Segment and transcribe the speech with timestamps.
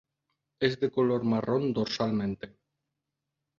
[0.59, 2.57] Es de color marrón dorsalmente.